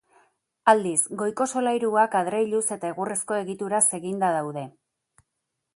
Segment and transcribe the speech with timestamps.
[0.71, 4.65] Aldiz, goiko solairuak adreiluz eta egurrezko egituraz eginda daude.